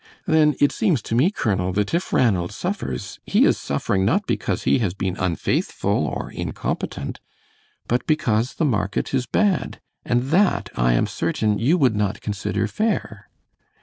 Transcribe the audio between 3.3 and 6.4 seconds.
is suffering, not because he has been unfaithful or